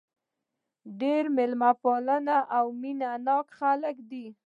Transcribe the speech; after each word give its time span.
ډېر 1.01 1.23
مېلمه 1.35 1.71
پاله 1.81 2.37
او 2.57 2.65
مینه 2.81 3.09
ناک 3.25 3.47
خلک 3.59 3.95
دي. 4.09 4.25